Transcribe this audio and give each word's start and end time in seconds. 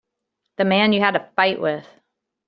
The 0.57 0.65
man 0.65 0.93
you 0.93 1.01
had 1.01 1.13
the 1.13 1.27
fight 1.35 1.61
with. 1.61 1.85